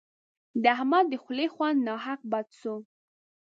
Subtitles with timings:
[0.61, 2.75] د احمد د خولې خوند ناحق بد سو.